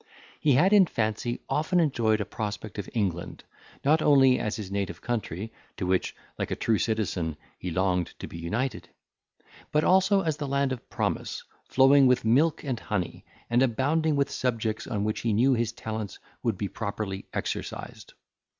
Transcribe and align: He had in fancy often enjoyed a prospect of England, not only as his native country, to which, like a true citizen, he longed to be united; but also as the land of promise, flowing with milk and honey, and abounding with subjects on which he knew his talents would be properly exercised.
He 0.39 0.53
had 0.53 0.73
in 0.73 0.87
fancy 0.87 1.41
often 1.47 1.79
enjoyed 1.79 2.19
a 2.21 2.25
prospect 2.25 2.79
of 2.79 2.89
England, 2.91 3.43
not 3.85 4.01
only 4.01 4.39
as 4.39 4.55
his 4.55 4.71
native 4.71 4.99
country, 4.99 5.53
to 5.77 5.85
which, 5.85 6.15
like 6.39 6.49
a 6.49 6.55
true 6.55 6.79
citizen, 6.79 7.37
he 7.59 7.69
longed 7.69 8.15
to 8.17 8.25
be 8.27 8.35
united; 8.39 8.89
but 9.71 9.83
also 9.83 10.21
as 10.21 10.37
the 10.37 10.47
land 10.47 10.71
of 10.71 10.89
promise, 10.89 11.43
flowing 11.69 12.07
with 12.07 12.25
milk 12.25 12.63
and 12.63 12.79
honey, 12.79 13.25
and 13.47 13.61
abounding 13.61 14.15
with 14.15 14.31
subjects 14.31 14.87
on 14.87 15.03
which 15.03 15.19
he 15.19 15.33
knew 15.33 15.53
his 15.53 15.71
talents 15.71 16.17
would 16.41 16.57
be 16.57 16.67
properly 16.67 17.27
exercised. 17.31 18.15